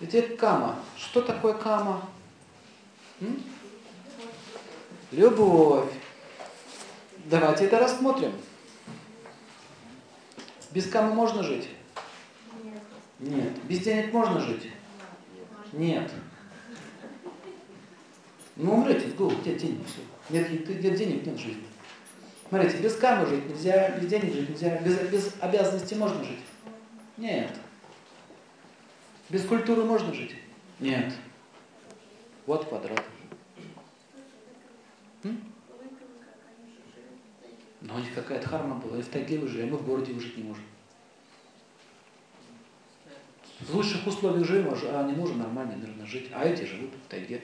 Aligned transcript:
Теперь 0.00 0.36
кама. 0.36 0.76
Что 0.96 1.22
такое 1.22 1.54
кама? 1.54 2.08
М? 3.20 3.42
Любовь. 5.12 5.92
Давайте 7.26 7.66
это 7.66 7.78
рассмотрим. 7.78 8.32
Без 10.72 10.88
камы 10.90 11.14
можно 11.14 11.42
жить? 11.42 11.68
Нет. 13.20 13.52
Без 13.64 13.78
денег 13.80 14.12
можно 14.12 14.40
жить? 14.40 14.70
Нет. 15.72 16.10
Ну 18.56 18.74
умрете 18.74 19.08
с 19.08 19.14
голоду, 19.14 19.36
где 19.40 19.54
денег 19.54 19.86
все. 19.86 20.00
Нет, 20.30 20.50
нет 20.50 20.96
денег, 20.96 21.26
нет 21.26 21.38
жизни. 21.38 21.64
Смотрите, 22.48 22.78
без 22.78 22.96
камы 22.96 23.26
жить 23.26 23.48
нельзя, 23.48 23.90
без 23.90 24.08
денег 24.08 24.32
жить 24.32 24.50
нельзя, 24.50 24.78
без, 24.78 24.98
без 25.08 25.32
обязанностей 25.40 25.94
можно 25.94 26.22
жить? 26.22 26.38
Нет. 27.16 27.50
Без 29.34 29.44
культуры 29.46 29.82
можно 29.82 30.14
жить? 30.14 30.36
Нет. 30.78 31.12
Вот 32.46 32.68
квадрат. 32.68 33.02
М? 35.24 35.52
Но 37.80 37.96
у 37.96 37.98
них 37.98 38.14
какая-то 38.14 38.46
харма 38.48 38.76
была, 38.76 38.98
и 38.98 39.02
в 39.02 39.08
тайге 39.08 39.40
вы 39.40 39.48
жили, 39.48 39.62
а 39.62 39.66
мы 39.66 39.78
в 39.78 39.84
городе 39.84 40.16
жить 40.20 40.36
не 40.36 40.44
можем. 40.44 40.62
В 43.58 43.74
лучших 43.74 44.06
условиях 44.06 44.46
живем, 44.46 44.72
а 44.72 45.00
они 45.00 45.14
можем 45.14 45.40
нормально, 45.40 45.78
наверное, 45.78 46.06
жить. 46.06 46.30
А 46.32 46.44
эти 46.44 46.62
живут 46.62 46.92
в 46.94 47.08
тайге. 47.08 47.42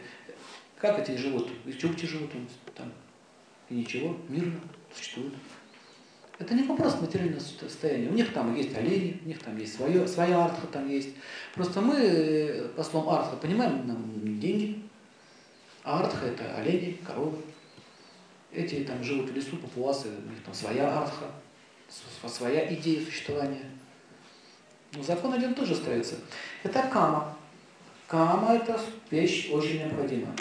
Как 0.77 1.00
эти 1.00 1.16
живут? 1.16 1.50
И 1.66 1.72
в 1.72 1.78
Чукче 1.78 2.06
живут 2.06 2.30
там. 2.77 2.92
И 3.68 3.74
ничего, 3.74 4.16
мирно 4.28 4.60
существуют. 4.94 5.34
Это 6.40 6.54
не 6.54 6.62
вопрос 6.62 6.98
материального 6.98 7.38
состояния. 7.38 8.08
У 8.08 8.14
них 8.14 8.32
там 8.32 8.56
есть 8.56 8.74
олени, 8.74 9.20
у 9.22 9.28
них 9.28 9.38
там 9.42 9.58
есть 9.58 9.76
свое, 9.76 10.08
своя 10.08 10.46
артха 10.46 10.66
там 10.68 10.88
есть. 10.88 11.10
Просто 11.54 11.82
мы, 11.82 11.94
э, 11.96 12.68
по 12.68 12.82
словам 12.82 13.20
артха, 13.20 13.36
понимаем 13.36 13.86
нам 13.86 14.41
деньги. 14.41 14.82
А 15.84 16.00
артха 16.00 16.27
это 16.27 16.56
олени, 16.56 16.98
коровы. 17.06 17.36
Эти 18.50 18.84
там 18.84 19.05
живут 19.05 19.30
в 19.30 19.36
лесу, 19.36 19.58
папуасы, 19.58 20.08
у 20.08 20.30
них 20.30 20.42
там 20.42 20.55
своя 20.55 21.00
артха, 21.00 21.27
своя 22.27 22.72
идея 22.75 23.04
существования. 23.04 23.66
Но 24.94 25.02
закон 25.02 25.34
один 25.34 25.54
тоже 25.54 25.75
остается. 25.75 26.14
Это 26.62 26.82
кама. 26.91 27.36
Кама– 28.08 28.54
это 28.56 28.80
вещь 29.10 29.50
очень 29.52 29.80
необходимая. 29.80 30.34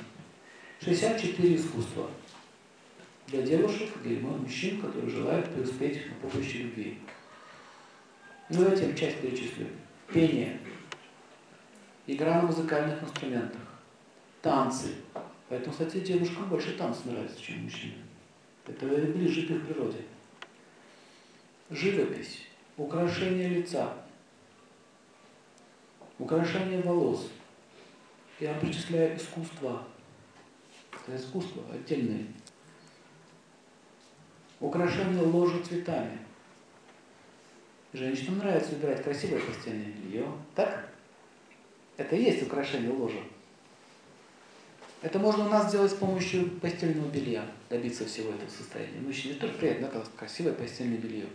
64 0.80 1.56
искусства 1.56 2.10
для 3.30 3.44
девушек, 3.44 3.90
для 4.04 4.20
мужчин, 4.20 4.82
которые 4.82 5.10
желают 5.10 5.54
преуспеть 5.54 6.02
на 6.08 6.30
помощи 6.30 6.58
любви. 6.58 6.98
Ну, 8.50 8.64
давайте 8.64 8.96
часть 8.96 9.22
перечислю. 9.22 9.68
Пение, 10.08 10.60
игра 12.08 12.42
на 12.42 12.48
музыкальных 12.48 13.04
инструментах, 13.04 13.62
танцы. 14.42 14.96
Поэтому, 15.48 15.72
кстати, 15.72 16.00
девушкам 16.00 16.50
больше 16.50 16.76
танцы 16.76 17.02
нравятся, 17.06 17.40
чем 17.40 17.64
мужчинам. 17.64 18.00
Это 18.66 18.86
ближе 18.86 19.46
к 19.46 19.52
их 19.52 19.66
природе. 19.66 20.04
Живопись, 21.70 22.48
украшение 22.78 23.50
лица, 23.50 23.94
украшение 26.18 26.82
волос. 26.82 27.32
Я 28.40 28.56
причисляю 28.56 29.16
искусства. 29.16 29.84
Это 30.92 31.16
искусство 31.16 31.64
отдельное. 31.72 32.26
Украшение 34.60 35.22
ложа 35.22 35.64
цветами. 35.64 36.20
Женщинам 37.94 38.40
нравится 38.40 38.72
выбирать 38.72 39.04
красивое 39.04 39.40
постельное 39.40 39.92
белье. 39.92 40.26
Так? 40.54 40.90
Это 41.98 42.16
и 42.16 42.24
есть 42.24 42.44
украшение 42.44 42.92
ложа. 42.92 43.20
Это 45.02 45.18
можно 45.18 45.46
у 45.46 45.50
нас 45.50 45.70
сделать 45.70 45.92
с 45.92 45.96
помощью 45.96 46.50
постельного 46.60 47.08
белья, 47.10 47.46
добиться 47.70 48.06
всего 48.06 48.32
этого 48.32 48.50
состояния. 48.50 49.00
Мужчине 49.00 49.36
тоже 49.36 49.54
приятно, 49.54 49.88
когда 49.88 50.06
красивое 50.18 50.54
постельное 50.54 50.98
белье. 50.98 51.26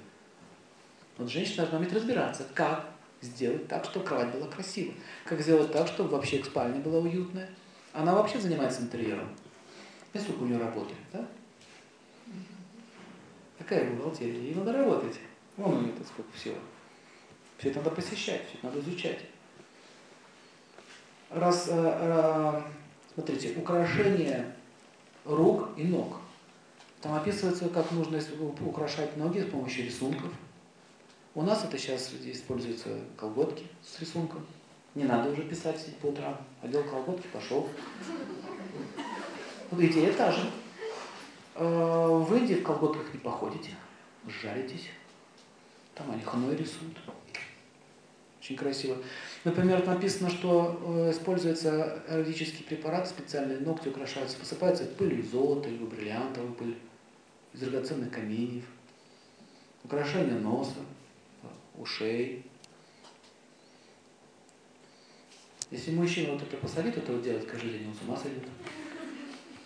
Вот 1.17 1.31
женщина 1.31 1.59
должна 1.59 1.79
уметь 1.79 1.93
разбираться, 1.93 2.47
как 2.55 2.91
сделать 3.23 3.67
так, 3.69 3.87
чтобы 3.87 4.05
кровать 4.05 4.33
была 4.33 4.49
красивой, 4.49 4.95
как 5.25 5.41
сделать 5.41 5.73
так, 5.73 5.89
чтобы 5.89 6.11
вообще 6.11 6.45
спальня 6.45 6.81
была 6.81 6.99
уютная. 6.99 7.49
Она 7.95 8.15
вообще 8.15 8.39
занимается 8.39 8.83
интерьером. 8.83 9.29
И 10.13 10.19
сколько 10.19 10.43
у 10.43 10.47
нее 10.47 10.59
работает, 10.59 10.99
да? 11.13 11.27
Какая 13.59 13.91
бухгалтерия? 13.91 14.41
Ей 14.41 14.54
надо 14.54 14.72
работать. 14.72 15.19
Вон 15.56 15.75
у 15.75 15.81
нее 15.82 15.92
сколько 16.04 16.32
всего. 16.32 16.56
Все 17.59 17.70
это 17.70 17.78
надо 17.78 17.91
посещать, 17.91 18.42
все 18.48 18.59
это 18.59 18.66
надо 18.66 18.81
изучать. 18.81 19.20
Раз, 21.31 21.69
э, 21.69 21.72
э, 21.72 22.62
смотрите, 23.15 23.54
украшение 23.56 24.54
рук 25.25 25.70
и 25.76 25.84
ног. 25.84 26.19
Там 27.00 27.15
описывается, 27.15 27.69
как 27.69 27.91
нужно 27.92 28.20
украшать 28.60 29.16
ноги 29.16 29.41
с 29.41 29.47
помощью 29.47 29.84
рисунков. 29.84 30.32
У 31.34 31.42
нас 31.42 31.65
это 31.65 31.76
сейчас 31.78 32.12
используются 32.25 32.88
колготки 33.16 33.66
с 33.82 34.00
рисунком. 34.00 34.47
Не 34.94 35.04
надо 35.04 35.31
уже 35.31 35.42
писать 35.42 35.84
по 36.00 36.06
утрам. 36.06 36.36
Одел 36.62 36.84
колготки, 36.84 37.26
пошел. 37.32 37.69
Идея 39.72 40.12
та 40.12 40.31
же. 40.31 40.50
Э, 41.54 42.09
в 42.09 42.34
Индии 42.37 42.54
в 42.54 42.62
колготках 42.62 43.12
не 43.12 43.20
походите, 43.20 43.70
жаритесь. 44.26 44.88
Там 45.94 46.10
они 46.10 46.22
ханой 46.22 46.56
рисуют. 46.56 46.98
Очень 48.41 48.56
красиво. 48.56 48.98
Например, 49.44 49.87
написано, 49.87 50.28
что 50.28 50.81
э, 50.84 51.12
используется 51.12 52.03
эротический 52.09 52.65
препарат, 52.65 53.09
специальные 53.09 53.60
ногти 53.60 53.88
украшаются, 53.88 54.37
посыпаются 54.38 54.84
пылью 54.84 55.22
золота, 55.22 55.69
либо 55.69 55.87
бриллиантовой 55.87 56.53
пыль, 56.53 56.76
из 57.53 57.60
драгоценных 57.60 58.10
каменьев, 58.10 58.65
украшение 59.84 60.38
носа, 60.41 60.81
ушей. 61.78 62.44
Если 65.71 65.92
мужчина 65.92 66.32
вот 66.32 66.42
это 66.42 66.56
посадит, 66.56 66.97
это 66.97 67.12
вот 67.12 67.22
делать 67.22 67.47
каждый 67.47 67.71
день, 67.71 67.88
он 67.88 67.94
с 67.94 68.03
ума 68.03 68.16
сойдет. 68.16 68.42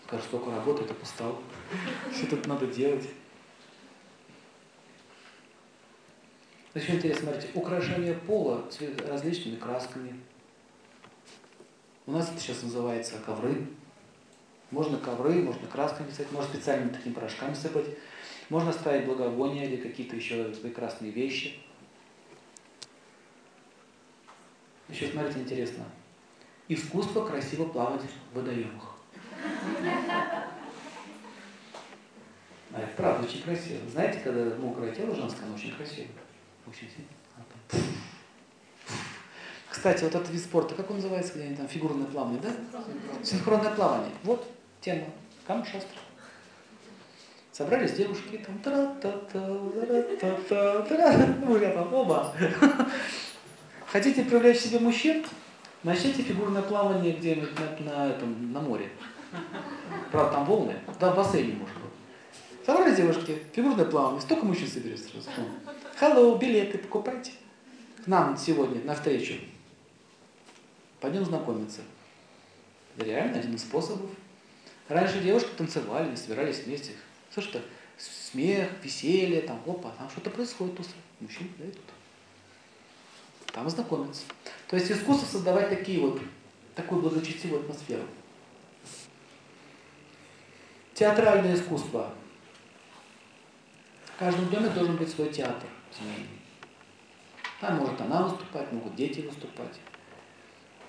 Скажет, 0.09 0.25
столько 0.25 0.51
работает, 0.51 0.91
опустал. 0.91 1.39
Все 2.11 2.25
тут 2.25 2.47
надо 2.47 2.67
делать. 2.67 3.07
Еще 6.75 6.95
интересно, 6.95 7.25
смотрите, 7.25 7.51
украшение 7.53 8.15
пола 8.15 8.65
различными 9.07 9.57
красками. 9.57 10.19
У 12.07 12.13
нас 12.13 12.31
это 12.31 12.41
сейчас 12.41 12.63
называется 12.63 13.19
ковры. 13.19 13.67
Можно 14.71 14.97
ковры, 14.97 15.43
можно 15.43 15.67
красками 15.67 16.09
писать, 16.09 16.33
можно 16.33 16.55
специальными 16.55 16.89
такими 16.89 17.13
порошками 17.13 17.53
сыпать. 17.53 17.85
Можно 18.49 18.73
ставить 18.73 19.05
благовония 19.05 19.67
или 19.67 19.77
какие-то 19.77 20.17
еще 20.17 20.45
прекрасные 20.55 21.11
вещи. 21.11 21.59
Еще 24.89 25.09
смотрите, 25.09 25.41
интересно. 25.41 25.85
Искусство 26.69 27.27
красиво 27.27 27.67
плавать 27.67 28.01
в 28.33 28.37
водоемах. 28.37 28.98
А 32.73 32.81
это 32.81 32.97
правда 32.97 33.27
очень 33.27 33.43
красиво. 33.43 33.81
Знаете, 33.91 34.21
когда 34.21 34.55
мокрое 34.57 34.95
тело 34.95 35.15
женское, 35.15 35.45
оно 35.47 35.55
очень 35.55 35.75
красиво. 35.75 36.09
Очень 36.67 36.89
сильно. 36.91 37.09
Кстати, 39.69 40.03
вот 40.05 40.15
этот 40.15 40.31
вид 40.31 40.41
спорта, 40.41 40.75
как 40.75 40.91
он 40.91 40.97
называется, 40.97 41.35
где 41.35 41.45
они 41.45 41.57
там 41.57 41.69
фигурное 41.69 42.07
плавание, 42.07 42.41
да? 42.41 42.51
Синхронное 43.23 43.71
плавание. 43.71 44.11
Вот 44.25 44.51
тема. 44.81 45.07
Камшастра. 45.47 45.99
Собрались 47.53 47.93
девушки, 47.93 48.39
там 48.45 48.59
тра 48.59 48.95
та 49.01 49.11
та 49.11 49.41
та 50.21 50.43
та 50.49 50.83
та 50.83 51.73
там 51.73 51.95
оба. 51.95 52.35
Хотите 53.87 54.25
привлечь 54.25 54.61
себе 54.61 54.79
мужчин? 54.79 55.25
Начните 55.83 56.23
фигурное 56.23 56.63
плавание 56.63 57.15
где-нибудь 57.15 57.51
на, 57.59 57.91
на, 57.91 58.11
этом, 58.11 58.53
на 58.53 58.61
море. 58.61 58.91
Правда, 60.11 60.33
там 60.33 60.45
волны. 60.45 60.77
Да, 60.99 61.13
в 61.13 61.17
бассейне 61.17 61.55
может 61.55 61.75
быть. 61.77 62.65
Собрались 62.65 62.97
девушки, 62.97 63.39
фигурное 63.53 63.85
плавание. 63.85 64.21
Столько 64.21 64.45
мужчин 64.45 64.69
соберется 64.69 65.09
сразу. 65.09 65.31
Hello, 66.01 66.39
билеты 66.39 66.79
покупайте. 66.79 67.33
К 68.05 68.07
нам 68.07 68.37
сегодня 68.37 68.83
на 68.85 68.95
встречу. 68.95 69.35
Пойдем 71.01 71.25
знакомиться. 71.25 71.81
Это 72.97 73.07
реально 73.07 73.39
один 73.39 73.55
из 73.55 73.63
способов. 73.63 74.11
Раньше 74.89 75.21
девушки 75.21 75.51
танцевали, 75.57 76.15
собирались 76.15 76.65
вместе. 76.65 76.93
Слушай, 77.33 77.63
смех, 77.99 78.69
веселье, 78.83 79.43
там, 79.43 79.61
опа, 79.67 79.91
там 79.99 80.09
что-то 80.11 80.31
происходит. 80.31 80.77
Тут 80.77 80.87
мужчины 81.21 81.51
да, 81.59 81.65
идут. 81.65 81.79
Там 83.53 83.69
знакомятся. 83.69 84.23
То 84.69 84.77
есть 84.77 84.91
искусство 84.91 85.27
создавать 85.27 85.69
такие 85.69 86.01
вот, 86.01 86.21
такую 86.75 87.03
благочестивую 87.03 87.63
атмосферу. 87.63 88.03
Театральное 90.99 91.55
искусство. 91.55 92.11
В 94.05 94.19
каждом 94.19 94.49
доме 94.49 94.69
должен 94.71 94.97
быть 94.97 95.09
свой 95.09 95.29
театр 95.29 95.69
семейный. 95.97 96.27
Там 97.61 97.77
может 97.77 98.01
она 98.01 98.25
выступать, 98.25 98.73
могут 98.73 98.97
дети 98.97 99.21
выступать. 99.21 99.79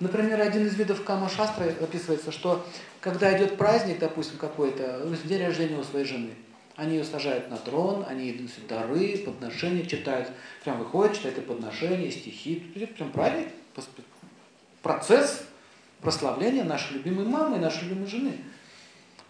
Например, 0.00 0.40
один 0.40 0.66
из 0.66 0.74
видов 0.74 1.04
кама-шастры 1.04 1.76
описывается, 1.80 2.32
что 2.32 2.66
когда 3.00 3.38
идет 3.38 3.56
праздник, 3.56 4.00
допустим, 4.00 4.38
какой-то, 4.38 5.02
ну, 5.04 5.14
день 5.14 5.44
рождения 5.44 5.78
у 5.78 5.84
своей 5.84 6.06
жены, 6.06 6.34
они 6.74 6.96
ее 6.96 7.04
сажают 7.04 7.48
на 7.48 7.56
трон, 7.56 8.04
они 8.08 8.32
дают 8.32 8.50
дары, 8.66 9.16
подношения, 9.18 9.86
читают, 9.86 10.28
прям 10.64 10.80
выходят, 10.80 11.14
читают 11.14 11.38
и 11.38 11.42
подношения, 11.42 12.10
стихи. 12.10 12.56
Прям 12.96 13.12
праздник, 13.12 13.46
процесс 14.82 15.44
прославления 16.00 16.64
нашей 16.64 16.94
любимой 16.94 17.26
мамы 17.26 17.58
и 17.58 17.60
нашей 17.60 17.84
любимой 17.84 18.08
жены. 18.08 18.38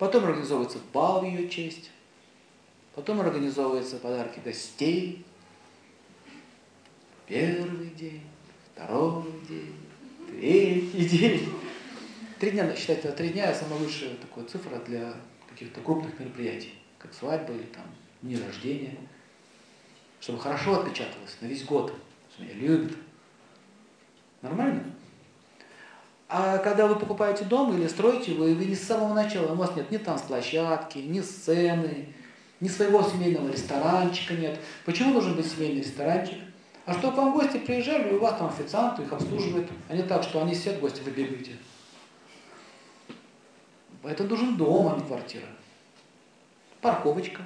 Потом 0.00 0.24
организовывается 0.24 0.78
бал 0.94 1.20
в 1.20 1.24
ее 1.24 1.46
честь. 1.50 1.90
Потом 2.94 3.20
организовываются 3.20 3.98
подарки 3.98 4.40
гостей. 4.42 5.26
Первый 7.26 7.90
день, 7.90 8.22
второй 8.72 9.24
день, 9.46 9.76
третий 10.26 11.06
день. 11.06 11.52
Три 12.38 12.52
дня, 12.52 12.74
считайте, 12.74 13.12
три 13.12 13.28
дня 13.28 13.54
самая 13.54 13.78
лучшая 13.78 14.16
такая 14.16 14.46
цифра 14.46 14.78
для 14.78 15.12
каких-то 15.50 15.82
крупных 15.82 16.18
мероприятий, 16.18 16.72
как 16.98 17.12
свадьба 17.12 17.52
или 17.52 17.64
там 17.64 17.84
дни 18.22 18.38
рождения, 18.38 18.96
чтобы 20.18 20.40
хорошо 20.40 20.80
отпечаталось 20.80 21.36
на 21.42 21.46
весь 21.46 21.64
год, 21.64 21.94
что 22.32 22.42
меня 22.42 22.54
любят. 22.54 22.96
Нормально? 24.40 24.82
А 26.32 26.58
когда 26.58 26.86
вы 26.86 26.94
покупаете 26.94 27.44
дом 27.44 27.76
или 27.76 27.88
строите, 27.88 28.34
вы, 28.34 28.54
вы 28.54 28.64
не 28.66 28.76
с 28.76 28.86
самого 28.86 29.12
начала, 29.14 29.52
у 29.52 29.56
вас 29.56 29.74
нет 29.74 29.90
ни 29.90 29.96
танцплощадки, 29.96 30.98
ни 30.98 31.20
сцены, 31.20 32.14
ни 32.60 32.68
своего 32.68 33.02
семейного 33.02 33.50
ресторанчика 33.50 34.34
нет. 34.34 34.60
Почему 34.84 35.12
должен 35.12 35.34
быть 35.34 35.50
семейный 35.50 35.80
ресторанчик? 35.80 36.38
А 36.86 36.92
что 36.92 37.10
к 37.10 37.16
вам 37.16 37.32
гости 37.32 37.56
приезжали, 37.58 38.10
и 38.10 38.14
у 38.14 38.20
вас 38.20 38.38
там 38.38 38.46
официанты 38.46 39.02
их 39.02 39.12
обслуживают, 39.12 39.68
а 39.88 39.96
не 39.96 40.04
так, 40.04 40.22
что 40.22 40.40
они 40.40 40.54
сидят, 40.54 40.78
гости 40.78 41.00
вы 41.00 41.10
бегаете. 41.10 41.56
Это 44.04 44.22
должен 44.22 44.56
дом, 44.56 44.92
а 44.92 44.96
не 44.96 45.04
квартира. 45.04 45.46
Парковочка 46.80 47.42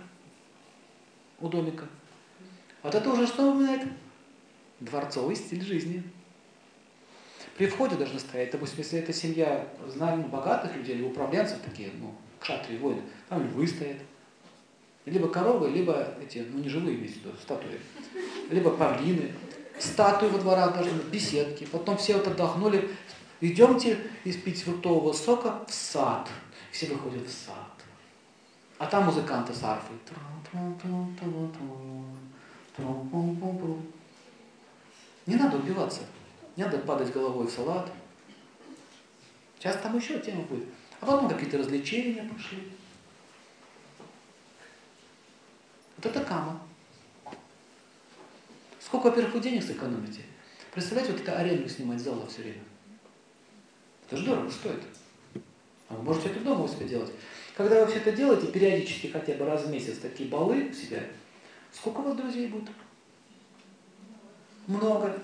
у 1.41 1.49
домика. 1.49 1.87
Вот 2.83 2.95
это 2.95 3.11
уже 3.11 3.27
что 3.27 3.47
напоминает? 3.47 3.89
Дворцовый 4.81 5.37
стиль 5.37 5.65
жизни. 5.65 6.03
При 7.56 7.67
входе 7.67 7.95
должны 7.95 8.19
стоять, 8.19 8.51
допустим, 8.51 8.79
если 8.79 8.99
это 8.99 9.12
семья 9.12 9.69
знаний 9.87 10.25
богатых 10.25 10.75
людей 10.75 10.97
или 10.97 11.05
управленцев 11.05 11.59
такие, 11.65 11.91
ну, 12.01 12.12
кшатрии, 12.41 12.79
воины, 12.79 13.03
там 13.29 13.45
львы 13.45 13.67
стоят. 13.67 13.99
Либо 15.05 15.29
коровы, 15.29 15.71
либо 15.71 16.15
эти, 16.21 16.39
ну 16.39 16.61
не 16.61 16.69
живые 16.69 16.97
имеются 16.97 17.21
в 17.21 17.25
виду, 17.27 17.37
статуи. 17.41 17.79
Либо 18.51 18.71
павлины. 18.71 19.33
Статуи 19.79 20.29
во 20.29 20.39
дворах 20.39 20.75
должны 20.75 20.93
быть, 20.93 21.06
беседки. 21.06 21.65
Потом 21.65 21.97
все 21.97 22.15
вот 22.15 22.27
отдохнули. 22.27 22.91
Идемте 23.41 23.99
испить 24.25 24.62
фруктового 24.62 25.12
сока 25.12 25.65
в 25.69 25.75
сад. 25.75 26.29
Все 26.73 26.87
выходят 26.87 27.27
в 27.27 27.33
сад. 27.33 27.56
А 28.79 28.87
там 28.87 29.05
музыканты 29.05 29.53
с 29.53 29.62
арфой. 29.62 29.97
Не 35.27 35.37
надо 35.37 35.56
убиваться. 35.59 36.01
Не 36.56 36.65
надо 36.65 36.79
падать 36.79 37.12
головой 37.12 37.47
в 37.47 37.51
салат. 37.51 37.91
Сейчас 39.59 39.79
там 39.79 39.97
еще 39.97 40.19
тема 40.21 40.43
будет. 40.43 40.67
А 41.01 41.06
потом 41.06 41.29
какие-то 41.29 41.59
развлечения 41.59 42.29
пошли. 42.33 42.71
Вот 45.97 46.06
это 46.06 46.25
кама. 46.25 46.61
Сколько, 48.81 49.06
во-первых, 49.06 49.35
вы 49.35 49.41
денег 49.41 49.65
сэкономите? 49.65 50.23
Представляете, 50.73 51.12
вот 51.12 51.23
это 51.23 51.39
аренду 51.39 51.69
снимать 51.69 52.01
зала 52.01 52.27
все 52.27 52.43
время. 52.43 52.62
Это 54.06 54.17
же 54.17 54.27
дорого 54.27 54.51
стоит. 54.51 54.83
А 55.89 55.95
вы 55.95 56.03
можете 56.03 56.29
это 56.29 56.41
дома 56.41 56.65
у 56.65 56.69
себя 56.69 56.87
делать. 56.87 57.11
Когда 57.56 57.85
вы 57.85 57.91
все 57.91 58.01
это 58.01 58.12
делаете, 58.12 58.49
периодически 58.49 59.06
хотя 59.09 59.35
бы 59.35 59.47
раз 59.47 59.65
в 59.65 59.71
месяц 59.71 59.99
такие 59.99 60.29
балы 60.29 60.69
у 60.71 60.73
себя, 60.73 61.03
сколько 61.73 62.01
у 62.01 62.03
вас 62.03 62.17
друзей 62.17 62.49
будет? 62.49 62.69
Много. 64.67 65.19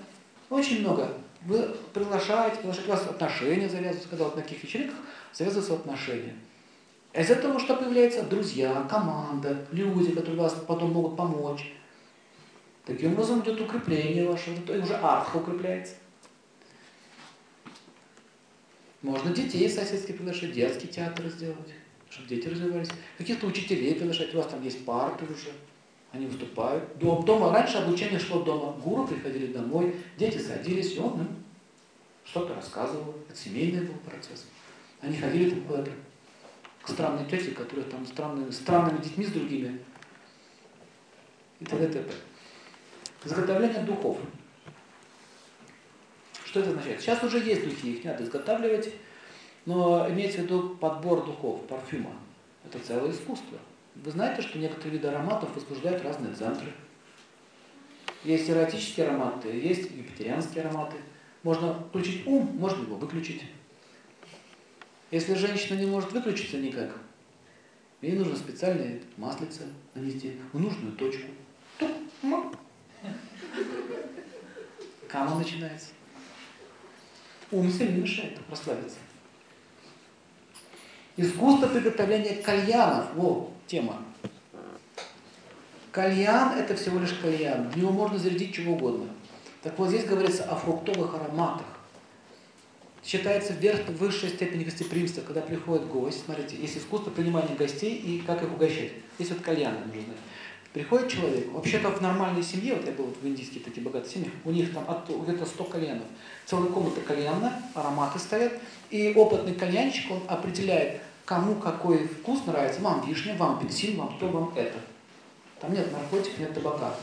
Очень 0.49 0.81
много. 0.81 1.20
Вы 1.45 1.75
приглашаете, 1.93 2.57
приглашаете, 2.57 2.91
у 2.91 2.93
вас 2.93 3.07
отношения 3.07 3.67
завязываются, 3.67 4.09
когда 4.09 4.25
вот 4.25 4.35
на 4.35 4.43
таких 4.43 4.63
вечеринках 4.63 4.97
завязываются 5.33 5.73
отношения. 5.73 6.35
Из 7.13 7.29
этого 7.29 7.59
что 7.59 7.75
появляется? 7.75 8.23
Друзья, 8.23 8.87
команда, 8.89 9.65
люди, 9.71 10.11
которые 10.11 10.39
вас 10.41 10.55
потом 10.67 10.91
могут 10.93 11.17
помочь. 11.17 11.73
Таким 12.85 13.13
образом 13.13 13.41
идет 13.41 13.59
укрепление 13.59 14.27
ваше, 14.27 14.55
и 14.55 14.77
уже 14.77 14.95
арха 14.95 15.37
укрепляется. 15.37 15.95
Можно 19.01 19.33
детей 19.33 19.67
соседских 19.67 20.17
приглашать, 20.17 20.53
детский 20.53 20.87
театр 20.87 21.27
сделать, 21.27 21.73
чтобы 22.09 22.27
дети 22.29 22.47
развивались. 22.47 22.89
Каких-то 23.17 23.47
учителей 23.47 23.95
приглашать, 23.95 24.33
у 24.33 24.37
вас 24.37 24.47
там 24.47 24.63
есть 24.63 24.85
парты 24.85 25.25
уже, 25.25 25.51
они 26.11 26.25
выступают. 26.25 26.97
Дома, 26.97 27.53
раньше 27.53 27.77
обучение 27.77 28.19
шло 28.19 28.43
дома, 28.43 28.73
гуру 28.73 29.07
приходили 29.07 29.53
домой, 29.53 29.95
дети 30.17 30.37
садились, 30.37 30.95
и 30.95 30.99
он 30.99 31.21
им 31.21 31.27
что-то 32.25 32.55
рассказывал. 32.55 33.15
Это 33.29 33.37
семейный 33.37 33.85
был 33.85 33.95
процесс. 33.99 34.45
Они 35.01 35.17
ходили 35.17 35.49
там 35.51 35.61
куда-то 35.63 35.91
к 36.83 36.89
странной 36.89 37.25
тете, 37.25 37.51
которая 37.51 37.85
там 37.85 38.05
странными, 38.05 38.51
странными 38.51 39.01
детьми 39.01 39.25
с 39.25 39.31
другими. 39.31 39.79
И 41.59 41.65
т.д. 41.65 41.87
т.п. 41.87 42.11
Изготовление 43.23 43.83
духов. 43.83 44.17
Что 46.43 46.59
это 46.59 46.71
означает? 46.71 46.99
Сейчас 46.99 47.23
уже 47.23 47.39
есть 47.39 47.63
духи, 47.63 47.93
их 47.93 48.03
надо 48.03 48.23
изготавливать, 48.23 48.93
но 49.65 50.09
имеется 50.09 50.39
в 50.39 50.43
виду 50.43 50.75
подбор 50.75 51.25
духов, 51.25 51.65
парфюма. 51.67 52.11
Это 52.65 52.79
целое 52.79 53.11
искусство. 53.11 53.57
Вы 53.95 54.11
знаете, 54.11 54.41
что 54.41 54.57
некоторые 54.57 54.93
виды 54.93 55.07
ароматов 55.07 55.53
возбуждают 55.55 56.03
разные 56.03 56.33
центры. 56.33 56.71
Есть 58.23 58.49
эротические 58.49 59.07
ароматы, 59.07 59.49
есть 59.49 59.91
юпитерианские 59.91 60.63
ароматы. 60.63 60.97
Можно 61.43 61.73
включить 61.73 62.25
ум, 62.27 62.55
можно 62.57 62.83
его 62.83 62.95
выключить. 62.95 63.43
Если 65.09 65.33
женщина 65.33 65.77
не 65.77 65.87
может 65.87 66.11
выключиться 66.11 66.57
никак, 66.57 66.95
ей 68.01 68.13
нужно 68.13 68.35
специальное 68.35 69.01
маслице 69.17 69.67
нанести 69.93 70.37
в 70.53 70.59
нужную 70.59 70.93
точку. 70.93 71.27
Кама 75.07 75.37
начинается. 75.37 75.89
Ум 77.51 77.69
сильно 77.69 77.97
мешает 77.97 78.39
расслабиться. 78.49 78.97
Искусство 81.17 81.67
приготовления 81.67 82.41
кальянов. 82.41 83.13
Во, 83.15 83.51
тема. 83.71 84.03
Кальян– 85.91 86.57
это 86.59 86.75
всего 86.75 86.99
лишь 86.99 87.13
кальян. 87.13 87.69
В 87.69 87.77
него 87.77 87.91
можно 87.91 88.17
зарядить 88.17 88.53
чего 88.53 88.73
угодно. 88.73 89.07
Так 89.63 89.77
вот 89.79 89.89
здесь 89.89 90.05
говорится 90.05 90.43
о 90.43 90.55
фруктовых 90.55 91.15
ароматах 91.15 91.65
считается 93.03 93.53
верх, 93.53 93.87
высшая 93.89 94.29
степень 94.29 94.63
гостеприимства, 94.63 95.21
когда 95.21 95.41
приходит 95.41 95.87
гость, 95.87 96.23
смотрите, 96.25 96.55
есть 96.55 96.77
искусство 96.77 97.09
принимания 97.09 97.55
гостей 97.55 97.95
и 97.95 98.19
как 98.19 98.43
их 98.43 98.51
угощать. 98.53 98.91
Есть 99.17 99.31
вот 99.31 99.41
кальяны 99.41 99.79
нужно 99.85 100.03
знать. 100.03 100.17
Приходит 100.73 101.09
человек, 101.09 101.51
вообще-то 101.51 101.89
в 101.89 102.01
нормальной 102.01 102.43
семье, 102.43 102.75
вот 102.75 102.85
я 102.85 102.93
был 102.93 103.13
в 103.21 103.27
индийских 103.27 103.65
таких 103.65 103.83
богатых 103.83 104.09
семьях, 104.09 104.31
у 104.45 104.51
них 104.51 104.71
там 104.73 104.85
где-то 105.23 105.45
100 105.45 105.63
кальянов. 105.65 106.05
Целая 106.45 106.69
комната 106.69 107.01
кальянная, 107.01 107.61
ароматы 107.73 108.19
стоят, 108.19 108.53
и 108.89 109.11
опытный 109.13 109.53
кальянщик, 109.53 110.11
он 110.11 110.21
определяет, 110.27 111.01
кому 111.31 111.55
какой 111.55 112.05
вкус 112.05 112.45
нравится, 112.45 112.81
вам 112.81 113.07
вишня, 113.07 113.37
вам 113.37 113.55
апельсин, 113.55 113.97
вам 113.97 114.17
то, 114.19 114.27
вам 114.27 114.51
это. 114.53 114.77
Там 115.61 115.73
нет 115.73 115.89
наркотиков, 115.89 116.37
нет 116.39 116.53
табака. 116.53 116.93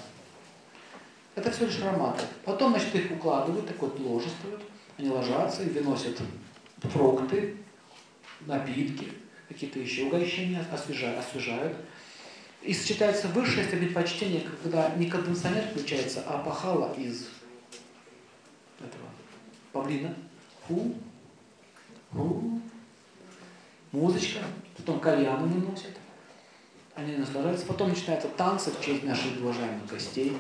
Это 1.35 1.50
все 1.50 1.64
лишь 1.64 1.80
ароматы. 1.80 2.25
Потом, 2.44 2.73
значит, 2.73 2.94
их 2.94 3.11
укладывают, 3.11 3.66
такое 3.66 3.88
ложе 3.99 4.28
ставят, 4.28 4.61
они 4.99 5.08
ложатся 5.08 5.62
и 5.62 5.70
выносят 5.70 6.20
фрукты, 6.82 7.56
напитки, 8.40 9.14
какие-то 9.49 9.78
еще 9.78 10.04
угощения, 10.04 10.62
освежают. 10.70 11.20
освежают. 11.20 11.78
И 12.61 12.75
сочетается 12.75 13.28
высшее 13.28 13.66
степень 13.66 13.94
почтения, 13.94 14.42
когда 14.62 14.90
не 14.97 15.08
конденсонер 15.08 15.64
включается, 15.70 16.23
а 16.26 16.37
пахала 16.37 16.92
из 16.99 17.30
этого 18.78 19.08
павлина. 19.73 20.14
Ху, 20.66 20.94
ху, 22.12 22.61
музычка, 23.92 24.40
потом 24.76 25.00
кальяну 25.00 25.47
не 25.47 25.66
носят. 25.66 25.97
Они 26.95 27.16
наслаждаются. 27.16 27.66
Потом 27.66 27.90
начинаются 27.90 28.28
танцы 28.28 28.71
в 28.71 28.80
честь 28.80 29.04
наших 29.04 29.40
уважаемых 29.40 29.87
гостей 29.87 30.37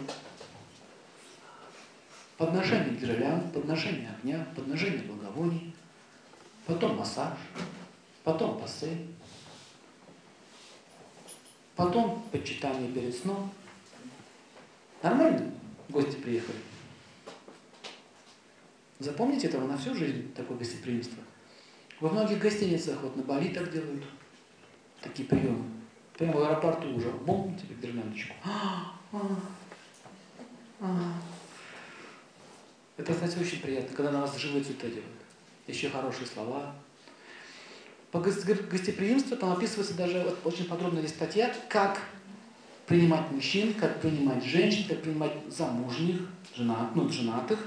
подношение 2.38 2.94
гирлянд, 2.94 3.52
подношение 3.52 4.10
огня, 4.16 4.46
подношение 4.54 5.02
благовоний, 5.02 5.74
потом 6.64 6.96
массаж, 6.96 7.36
потом 8.22 8.58
пассе, 8.58 8.96
потом 11.74 12.22
почитание 12.30 12.90
перед 12.92 13.14
сном. 13.14 13.50
Нормально? 15.02 15.52
Гости 15.88 16.16
приехали. 16.16 16.58
Запомните 19.00 19.48
этого 19.48 19.66
на 19.66 19.76
всю 19.76 19.94
жизнь, 19.94 20.32
такое 20.34 20.58
гостеприимство. 20.58 21.22
Во 22.00 22.08
многих 22.10 22.38
гостиницах, 22.38 23.00
вот 23.02 23.16
на 23.16 23.22
Бали 23.22 23.48
так 23.48 23.72
делают, 23.72 24.04
такие 25.00 25.28
приемы. 25.28 25.64
Прямо 26.16 26.32
в 26.32 26.42
аэропорту 26.42 26.94
уже, 26.94 27.10
бом, 27.10 27.56
тебе 27.56 27.74
гирляндочку. 27.74 28.34
Это, 32.96 33.14
кстати, 33.14 33.38
очень 33.38 33.60
приятно, 33.60 33.96
когда 33.96 34.12
на 34.12 34.20
вас 34.22 34.36
живые 34.36 34.64
цветы 34.64 34.88
делают. 34.88 35.06
Еще 35.66 35.90
хорошие 35.90 36.26
слова. 36.26 36.74
По 38.10 38.20
гостеприимству 38.20 39.36
там 39.36 39.52
описывается 39.52 39.94
даже 39.94 40.20
вот, 40.20 40.38
очень 40.44 40.64
подробная 40.64 41.06
статья, 41.06 41.54
как 41.68 42.00
принимать 42.86 43.30
мужчин, 43.30 43.74
как 43.74 44.00
принимать 44.00 44.42
женщин, 44.42 44.88
как 44.88 45.02
принимать 45.02 45.32
замужних, 45.48 46.22
женат, 46.56 46.96
ну, 46.96 47.08
женатых. 47.08 47.58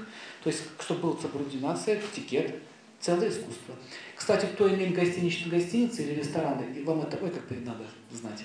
То 0.42 0.50
есть, 0.50 0.64
чтобы 0.80 1.00
была 1.00 1.20
субординация, 1.20 2.00
этикет, 2.00 2.60
целое 3.02 3.28
искусство. 3.28 3.74
Кстати, 4.16 4.46
кто 4.46 4.72
имеет 4.72 4.94
гостиничные 4.94 5.50
гостиницы 5.50 6.04
или 6.04 6.20
рестораны, 6.20 6.62
и 6.72 6.82
вам 6.84 7.02
это, 7.02 7.18
ой, 7.22 7.30
как 7.30 7.50
надо 7.50 7.84
знать, 8.10 8.44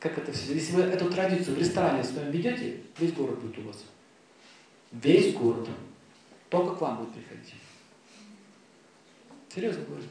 как 0.00 0.18
это 0.18 0.32
все. 0.32 0.54
Если 0.54 0.72
вы 0.72 0.82
эту 0.82 1.10
традицию 1.10 1.54
в 1.54 1.58
ресторане 1.58 2.02
своем 2.02 2.30
ведете, 2.30 2.80
весь 2.98 3.12
город 3.12 3.38
будет 3.38 3.58
у 3.58 3.62
вас. 3.68 3.84
Весь 4.90 5.34
город. 5.34 5.68
Только 6.48 6.74
к 6.74 6.80
вам 6.80 6.96
будет 6.96 7.14
приходить. 7.14 7.54
Серьезно 9.54 9.84
говорю. 9.84 10.04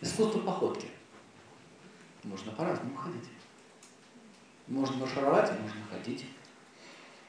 Искусство 0.00 0.40
походки. 0.40 0.86
Можно 2.24 2.52
по-разному 2.52 2.96
ходить. 2.96 3.28
Можно 4.66 4.96
маршировать, 4.96 5.50
можно 5.60 5.80
ходить. 5.90 6.24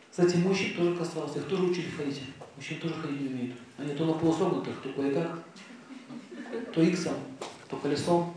Кстати, 0.10 0.36
мужчин 0.38 0.76
тоже 0.76 0.96
касалось, 0.96 1.36
их 1.36 1.48
тоже 1.48 1.64
учили 1.64 1.90
ходить. 1.90 2.22
Мужчин 2.56 2.80
тоже 2.80 2.96
ходить 2.96 3.22
не 3.22 3.28
умеют. 3.30 3.58
Они 3.82 3.96
то 3.96 4.06
на 4.06 4.14
полусогнутых, 4.14 4.80
то 4.84 4.90
кое-как, 4.94 5.44
то 6.72 6.82
иксом, 6.84 7.16
то 7.68 7.78
колесом. 7.78 8.36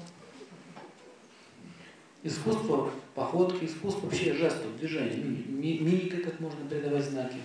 Искусство 2.23 2.91
походки, 3.15 3.67
искусство 3.67 4.07
вообще 4.07 4.33
жестов, 4.33 4.75
движения, 4.79 5.17
мимикой, 5.17 6.21
как 6.21 6.41
можно 6.41 6.67
передавать 6.67 7.05
знаки. 7.05 7.37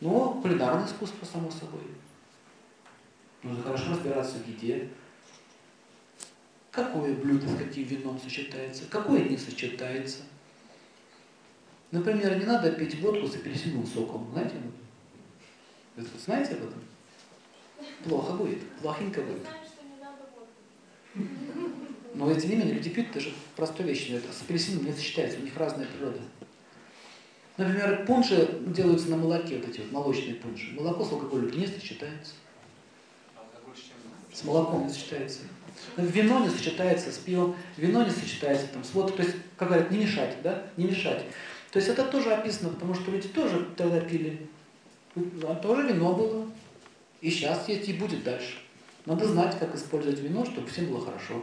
Но 0.00 0.34
кулинарное 0.42 0.86
искусство, 0.86 1.24
само 1.24 1.50
собой. 1.50 1.80
Нужно 3.42 3.62
хорошо 3.62 3.92
разбираться 3.92 4.36
в 4.36 4.46
еде. 4.46 4.90
Какое 6.70 7.14
блюдо 7.14 7.48
с 7.48 7.56
каким 7.56 7.84
вином 7.84 8.20
сочетается, 8.20 8.84
какое 8.90 9.20
не 9.26 9.38
сочетается. 9.38 10.18
Например, 11.90 12.38
не 12.38 12.44
надо 12.44 12.72
пить 12.72 13.00
водку 13.00 13.26
с 13.26 13.36
апельсиновым 13.36 13.86
соком. 13.86 14.28
Знаете? 14.32 14.56
Вы 15.96 16.04
знаете 16.24 16.54
об 16.54 16.64
этом? 16.64 16.82
Плохо 18.04 18.32
будет, 18.34 18.68
плохенько 18.82 19.22
будет. 19.22 19.46
Но 22.14 22.32
тем 22.34 22.50
не 22.50 22.56
менее 22.56 22.74
люди 22.74 22.90
пьют 22.90 23.12
даже 23.12 23.32
простую 23.56 23.88
вещь. 23.88 24.10
Это 24.10 24.32
с 24.32 24.42
апельсином 24.42 24.84
не 24.84 24.92
сочетается, 24.92 25.38
у 25.38 25.42
них 25.42 25.56
разная 25.56 25.86
природа. 25.86 26.20
Например, 27.56 28.04
пунши 28.04 28.60
делаются 28.66 29.08
на 29.08 29.16
молоке, 29.16 29.58
вот 29.58 29.68
эти 29.68 29.80
вот 29.80 29.92
молочные 29.92 30.34
пунши. 30.34 30.72
Молоко 30.74 31.04
с 31.04 31.12
алкоголем 31.12 31.58
не 31.58 31.66
сочетается. 31.66 32.34
С 34.32 34.44
молоком 34.44 34.86
не 34.86 34.92
сочетается. 34.92 35.40
Вино 35.96 36.40
не 36.40 36.50
сочетается 36.50 37.10
с 37.10 37.16
пивом, 37.16 37.56
вино 37.78 38.04
не 38.04 38.10
сочетается 38.10 38.66
там, 38.66 38.84
с 38.84 38.92
водкой. 38.92 39.16
То 39.16 39.22
есть, 39.22 39.36
как 39.56 39.68
говорят, 39.68 39.90
не 39.90 39.98
мешать, 39.98 40.36
да? 40.42 40.66
Не 40.76 40.86
мешать. 40.86 41.24
То 41.70 41.78
есть 41.78 41.88
это 41.88 42.04
тоже 42.04 42.32
описано, 42.34 42.70
потому 42.70 42.94
что 42.94 43.10
люди 43.10 43.28
тоже 43.28 43.66
тогда 43.76 44.00
пили. 44.00 44.48
А 45.16 45.54
тоже 45.56 45.88
вино 45.88 46.14
было. 46.14 46.46
И 47.20 47.30
сейчас 47.30 47.68
есть, 47.68 47.88
и 47.88 47.94
будет 47.94 48.22
дальше. 48.22 48.58
Надо 49.06 49.26
знать, 49.26 49.58
как 49.58 49.74
использовать 49.74 50.18
вино, 50.18 50.44
чтобы 50.44 50.68
всем 50.68 50.86
было 50.86 51.04
хорошо. 51.04 51.42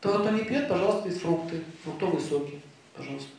Тот, 0.00 0.20
кто 0.20 0.30
не 0.30 0.44
пьет, 0.44 0.68
пожалуйста, 0.68 1.08
есть 1.08 1.22
фрукты, 1.22 1.64
фруктовые 1.82 2.20
соки, 2.20 2.60
пожалуйста. 2.94 3.30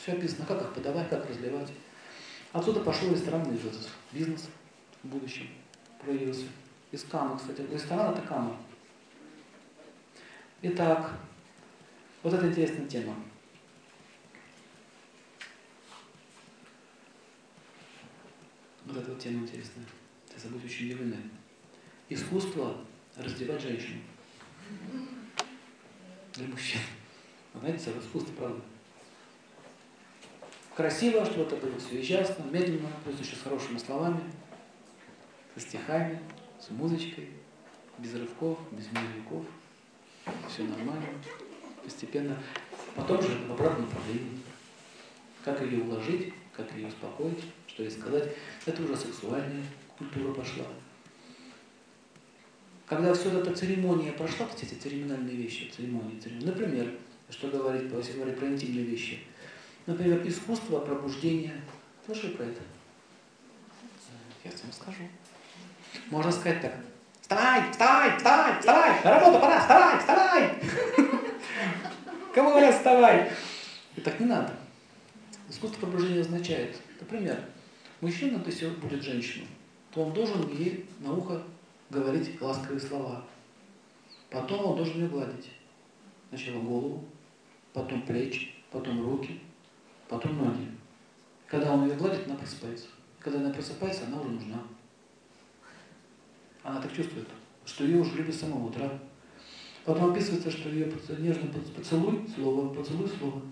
Все 0.00 0.12
описано, 0.12 0.46
как 0.46 0.62
их 0.62 0.72
подавать, 0.72 1.10
как 1.10 1.28
разливать. 1.28 1.70
Отсюда 2.52 2.80
пошел 2.80 3.10
ресторанный 3.10 3.58
бизнес 4.12 4.48
в 5.02 5.08
будущем 5.08 5.48
проявился. 6.04 6.46
Из 6.92 7.02
Камы, 7.04 7.36
кстати. 7.36 7.62
Ресторан 7.72 8.12
это 8.12 8.22
Кама. 8.22 8.56
Итак, 10.62 11.10
вот 12.22 12.32
это 12.32 12.46
интересная 12.46 12.86
тема. 12.86 13.14
Вот 18.86 18.93
эта 19.04 19.12
вот 19.12 19.22
тема 19.22 19.42
интересная. 19.42 19.84
Ты 20.28 20.48
будете 20.48 20.66
очень 20.66 20.86
удивлены. 20.86 21.18
Искусство 22.08 22.78
раздевать 23.16 23.60
женщину. 23.60 24.00
Для 26.32 26.48
мужчин. 26.48 26.80
Вы 27.52 27.60
знаете, 27.60 27.90
это 27.90 28.00
искусство, 28.00 28.32
правда. 28.32 28.60
Красиво, 30.74 31.24
чтобы 31.24 31.42
это 31.42 31.56
было 31.56 31.78
все 31.78 32.00
изящно, 32.00 32.44
медленно, 32.50 32.88
плюс 33.04 33.20
еще 33.20 33.36
с 33.36 33.42
хорошими 33.42 33.78
словами, 33.78 34.20
со 35.54 35.60
стихами, 35.60 36.20
с 36.58 36.70
музычкой, 36.70 37.28
без 37.98 38.14
рывков, 38.14 38.58
без 38.72 38.90
мировиков. 38.90 39.44
Все 40.48 40.64
нормально, 40.64 41.06
постепенно. 41.84 42.42
Потом 42.96 43.22
же 43.22 43.28
в 43.46 43.52
обратном 43.52 43.84
направлении. 43.84 44.40
Как 45.44 45.60
ее 45.60 45.82
уложить, 45.82 46.32
как 46.56 46.72
ее 46.74 46.86
успокоить, 46.88 47.44
что 47.66 47.82
ей 47.82 47.90
сказать. 47.90 48.30
Это 48.64 48.82
уже 48.82 48.96
сексуальная 48.96 49.64
культура 49.98 50.32
пошла. 50.32 50.64
Когда 52.86 53.12
все 53.12 53.38
эта 53.38 53.54
церемония 53.54 54.12
прошла, 54.12 54.46
кстати, 54.46 54.74
церемониальные 54.74 55.36
вещи, 55.36 55.70
церемонии, 55.74 56.18
церемонии. 56.18 56.46
Например, 56.46 56.90
что 57.30 57.48
говорить, 57.48 57.90
если 57.92 58.12
говорить 58.12 58.38
про 58.38 58.46
интимные 58.48 58.84
вещи. 58.84 59.20
Например, 59.86 60.26
искусство 60.26 60.80
пробуждения. 60.80 61.60
Слышали 62.06 62.32
про 62.32 62.44
это? 62.44 62.60
Я 64.44 64.50
вам 64.50 64.72
скажу. 64.72 65.08
Можно 66.10 66.32
сказать 66.32 66.60
так. 66.60 66.74
Вставай, 67.20 67.70
вставай, 67.70 68.16
вставай, 68.16 68.58
вставай, 68.60 69.02
на 69.02 69.10
работу 69.10 69.38
пора, 69.40 69.60
вставай, 69.60 69.98
вставай. 69.98 70.50
Кому 72.34 72.50
говорят 72.50 72.74
вставай? 72.74 73.30
И 73.96 74.00
так 74.02 74.20
не 74.20 74.26
надо. 74.26 74.52
Искусство 75.48 75.80
пробуждения 75.80 76.22
означает, 76.22 76.76
например, 77.00 77.44
мужчина, 78.00 78.42
если 78.46 78.68
будет 78.68 79.02
женщину, 79.02 79.46
то 79.90 80.04
он 80.04 80.12
должен 80.12 80.48
ей 80.56 80.86
на 81.00 81.12
ухо 81.12 81.42
говорить 81.90 82.40
ласковые 82.40 82.80
слова. 82.80 83.24
Потом 84.30 84.64
он 84.64 84.76
должен 84.76 85.02
ее 85.02 85.08
гладить. 85.08 85.50
Сначала 86.30 86.60
голову, 86.60 87.04
потом 87.72 88.02
плечи, 88.02 88.54
потом 88.70 89.04
руки, 89.04 89.40
потом 90.08 90.38
ноги. 90.38 90.68
Когда 91.46 91.72
он 91.72 91.88
ее 91.88 91.94
гладит, 91.94 92.26
она 92.26 92.36
просыпается. 92.36 92.86
Когда 93.20 93.38
она 93.38 93.50
просыпается, 93.50 94.06
она 94.06 94.20
уже 94.20 94.30
нужна. 94.30 94.62
Она 96.62 96.80
так 96.80 96.92
чувствует, 96.92 97.28
что 97.66 97.84
ее 97.84 98.00
уже 98.00 98.16
любят 98.16 98.34
с 98.34 98.40
самого 98.40 98.68
утра. 98.68 98.98
Потом 99.84 100.10
описывается, 100.10 100.50
что 100.50 100.70
ее 100.70 100.90
нежно 101.18 101.48
поцелуй, 101.76 102.26
слово, 102.34 102.74
поцелуй, 102.74 103.08
слово. 103.08 103.42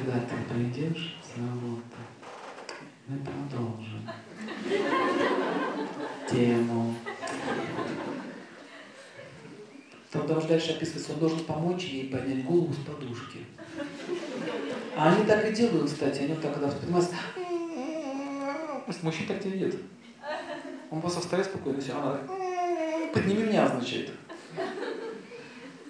Когда 0.00 0.18
ты 0.20 0.34
придешь 0.54 1.18
с 1.22 1.36
работы, 1.36 1.82
мы 3.06 3.18
продолжим 3.18 4.08
тему. 6.26 6.94
Потому 10.10 10.40
что 10.40 10.48
дальше 10.48 10.72
описывается, 10.72 11.12
он 11.12 11.18
должен 11.18 11.40
помочь 11.40 11.84
ей 11.84 12.08
поднять 12.08 12.44
голову 12.46 12.72
с 12.72 12.78
подушки. 12.78 13.44
А 14.96 15.12
они 15.12 15.26
так 15.26 15.50
и 15.50 15.52
делают, 15.52 15.90
кстати, 15.90 16.20
они 16.20 16.28
вот 16.32 16.40
так, 16.42 16.54
когда 16.54 16.70
Пусть 18.86 19.02
мужчина 19.02 19.28
так 19.28 19.42
тебя 19.42 19.52
видит. 19.52 19.82
Он 20.90 21.02
просто 21.02 21.20
встает 21.20 21.44
спокойно, 21.44 21.78
все, 21.78 21.92
она 21.92 22.12
так, 22.12 23.12
подними 23.12 23.42
меня, 23.42 23.66
означает. 23.66 24.10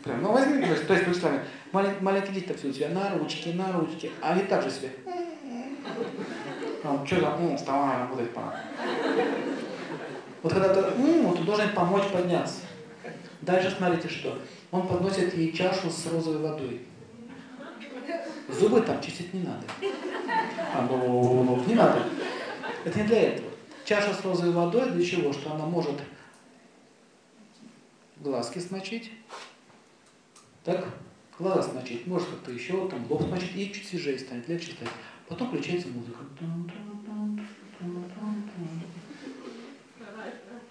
Прям, 0.02 0.22
ну 0.22 0.32
возьми, 0.32 0.62
то 0.62 0.72
есть, 0.72 0.86
то 0.86 0.94
есть 0.94 1.06
маленький, 1.72 2.02
маленький 2.02 2.32
дети 2.32 2.46
так 2.46 2.56
все 2.56 2.68
у 2.68 2.72
тебя 2.72 2.88
на 2.88 3.10
ручки, 3.16 3.48
на 3.50 3.72
ручки, 3.72 4.10
а 4.20 4.32
они 4.32 4.42
так 4.42 4.62
же 4.62 4.70
себе. 4.70 4.90
А, 6.82 7.04
что 7.06 7.20
за, 7.20 7.26
м, 7.26 7.56
вставай, 7.56 7.98
работать 7.98 8.32
пора. 8.32 8.54
Вот 10.42 10.52
когда 10.52 10.72
ты, 10.74 10.80
м, 10.80 11.36
ты 11.36 11.42
должен 11.42 11.68
помочь 11.74 12.08
подняться. 12.12 12.60
Дальше 13.42 13.74
смотрите 13.76 14.08
что. 14.08 14.38
Он 14.70 14.86
подносит 14.86 15.34
ей 15.34 15.52
чашу 15.52 15.90
с 15.90 16.06
розовой 16.06 16.42
водой. 16.42 16.82
Зубы 18.48 18.80
там 18.80 19.00
чистить 19.00 19.32
не 19.34 19.42
надо. 19.42 19.64
А, 20.74 20.86
ну, 20.88 21.42
ну 21.44 21.62
не 21.66 21.74
надо. 21.74 22.02
Это 22.84 22.98
не 22.98 23.06
для 23.06 23.20
этого. 23.34 23.50
Чаша 23.84 24.14
с 24.14 24.24
розовой 24.24 24.52
водой 24.52 24.90
для 24.90 25.04
чего? 25.04 25.32
Что 25.32 25.52
она 25.52 25.66
может 25.66 26.00
глазки 28.16 28.58
смочить, 28.58 29.10
так, 30.64 30.86
глаза 31.40 31.62
смочить, 31.62 32.06
может 32.06 32.28
как-то 32.28 32.52
еще, 32.52 32.88
там 32.88 33.04
лоб 33.08 33.22
смочить, 33.22 33.56
и 33.56 33.72
чуть 33.72 33.88
свежее 33.88 34.18
станет, 34.18 34.48
легче 34.48 34.72
станет. 34.72 34.92
Потом 35.28 35.48
включается 35.48 35.88
музыка. 35.88 36.18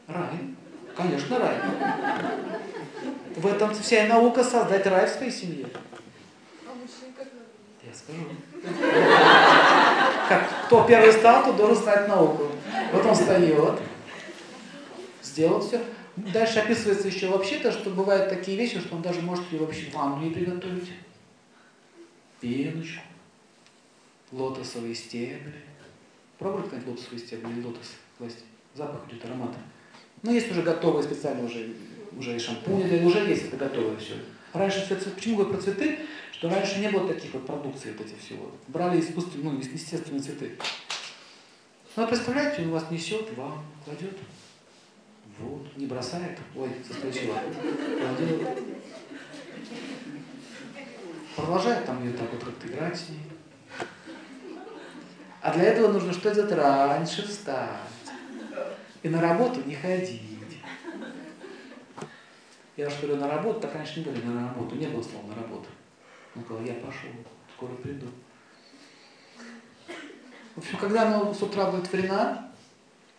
Рай. 0.07 0.39
Конечно, 0.95 1.39
рай. 1.39 1.57
В 3.35 3.47
этом 3.47 3.73
вся 3.73 4.05
и 4.05 4.09
наука 4.09 4.43
создать 4.43 4.85
рай 4.85 5.07
в 5.07 5.09
своей 5.09 5.31
семье. 5.31 5.67
Я 7.83 7.93
скажу. 7.93 8.19
Как, 10.27 10.49
кто 10.65 10.83
первый 10.83 11.13
стал, 11.13 11.45
то 11.45 11.53
должен 11.53 11.83
знать 11.83 12.07
науку. 12.07 12.49
Вот 12.91 13.05
он 13.05 13.15
встает, 13.15 13.79
сделал 15.23 15.61
все. 15.61 15.81
Дальше 16.33 16.59
описывается 16.59 17.07
еще 17.07 17.27
вообще-то, 17.29 17.71
что 17.71 17.89
бывают 17.91 18.29
такие 18.29 18.57
вещи, 18.57 18.79
что 18.79 18.95
он 18.95 19.01
даже 19.01 19.21
может 19.21 19.49
ее 19.51 19.59
вообще 19.59 19.89
ванну 19.93 20.21
не 20.21 20.31
приготовить. 20.31 20.91
Пеночку, 22.41 23.03
лотосовые 24.31 24.95
стебли. 24.95 25.53
Пробуй 26.37 26.69
как 26.69 26.85
лотосовые 26.85 27.19
стебли 27.19 27.51
или 27.51 27.65
лотос 27.65 27.93
класть? 28.17 28.43
Запах 28.75 29.01
идет, 29.09 29.23
аромат. 29.25 29.55
Ну, 30.21 30.33
есть 30.33 30.51
уже 30.51 30.61
готовые 30.61 31.03
специально 31.03 31.45
уже, 31.45 31.73
уже 32.17 32.35
и 32.35 32.39
шампуни, 32.39 33.03
уже 33.03 33.19
есть 33.19 33.45
это 33.45 33.57
готовое 33.57 33.97
все. 33.97 34.15
Раньше 34.53 34.85
все 34.85 34.95
цветы, 34.95 35.11
почему 35.11 35.37
говорю 35.37 35.53
про 35.53 35.61
цветы, 35.61 35.99
что 36.33 36.49
раньше 36.49 36.79
не 36.79 36.89
было 36.89 37.07
таких 37.07 37.33
вот 37.33 37.45
продукций 37.45 37.93
вот 37.93 38.05
этих 38.05 38.19
всего. 38.19 38.51
Брали 38.67 38.99
искусственные, 38.99 39.51
ну, 39.51 39.59
естественные 39.59 40.21
цветы. 40.21 40.57
Ну, 41.95 42.03
а 42.03 42.07
представляете, 42.07 42.63
он 42.63 42.71
вас 42.71 42.91
несет, 42.91 43.35
вам 43.37 43.65
кладет, 43.85 44.17
вот, 45.39 45.67
не 45.79 45.85
бросает, 45.85 46.37
ой, 46.57 46.69
соскочила. 46.85 47.39
Продолжает 51.37 51.85
там 51.85 52.03
ее 52.03 52.11
так 52.11 52.27
вот 52.33 52.65
играть 52.65 52.97
с 52.97 53.09
ней. 53.09 53.21
А 55.41 55.53
для 55.53 55.63
этого 55.63 55.93
нужно 55.93 56.11
что 56.11 56.35
делать? 56.35 56.51
Раньше 56.51 57.25
встать. 57.25 57.69
И 59.03 59.07
на 59.07 59.21
работу 59.21 59.61
не 59.65 59.73
ходить. 59.73 60.21
Я 62.75 62.89
что 62.89 63.07
говорю, 63.07 63.21
на 63.21 63.29
работу, 63.29 63.61
так 63.61 63.75
раньше 63.75 63.99
не 63.99 64.05
говорили 64.05 64.25
на 64.25 64.49
работу, 64.49 64.75
не 64.75 64.87
было 64.87 65.01
слова 65.01 65.27
на 65.27 65.35
работу. 65.35 65.69
Он 66.35 66.43
сказал, 66.43 66.63
я 66.63 66.73
пошел, 66.73 67.09
скоро 67.55 67.71
приду. 67.75 68.07
В 70.55 70.57
общем, 70.57 70.77
когда 70.77 71.07
она 71.07 71.33
с 71.33 71.41
утра 71.41 71.71
будет 71.71 71.87
удовлетворена, 71.87 72.48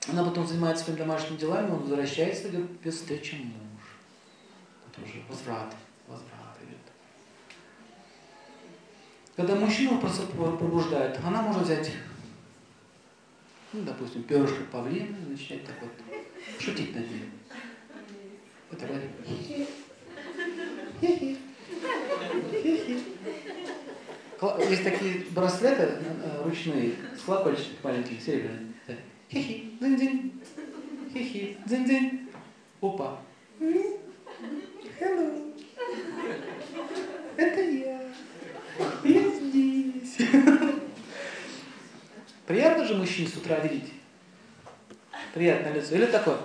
она 0.09 0.25
потом 0.25 0.47
занимается 0.47 0.85
своими 0.85 1.00
домашними 1.00 1.38
делами, 1.38 1.71
он 1.71 1.80
возвращается, 1.80 2.49
идет 2.49 2.71
без 2.83 2.95
встречи 2.95 3.35
муж. 3.35 3.83
Это 4.90 5.04
уже 5.04 5.23
возврат, 5.28 5.75
возврат 6.07 6.57
идет. 6.62 6.78
Когда 9.37 9.54
мужчину 9.54 10.00
пробуждает, 10.00 11.19
она 11.25 11.42
может 11.42 11.62
взять, 11.64 11.92
ну, 13.73 13.83
допустим, 13.83 14.23
перышко 14.23 14.64
павлина 14.73 15.16
и 15.16 15.30
начинать 15.30 15.66
так 15.66 15.76
вот 15.83 15.92
шутить 16.59 16.95
над 16.95 17.11
ним. 17.11 17.30
Это 18.71 18.87
говорит. 18.87 19.11
Есть 24.71 24.85
такие 24.85 25.26
браслеты 25.33 25.83
э, 25.83 26.42
ручные 26.42 26.95
с 27.14 27.28
маленькие, 27.83 28.19
серебряные. 28.19 28.73
Хи-хи, 29.30 29.70
дзынь-дзынь. 29.81 30.33
Хи-хи, 31.13 31.57
дзынь-дзынь. 31.65 32.29
Опа. 32.83 33.19
Hello. 35.01 35.55
Это 37.37 37.61
я. 37.61 38.01
Я 39.05 39.23
здесь. 39.31 40.19
Приятно 42.47 42.85
же 42.85 42.95
мужчине 42.97 43.29
с 43.29 43.37
утра 43.37 43.59
видеть? 43.61 43.93
Приятное 45.33 45.73
лицо. 45.73 45.95
Или 45.95 46.07
такое? 46.07 46.38